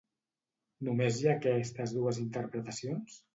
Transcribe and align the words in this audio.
Només 0.87 1.19
hi 1.19 1.27
ha 1.31 1.35
aquestes 1.41 1.93
dues 1.99 2.19
interpretacions? 2.25 3.21